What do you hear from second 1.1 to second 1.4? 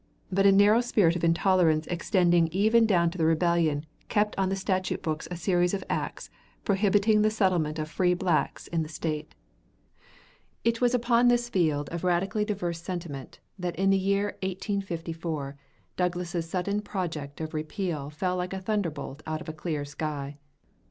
of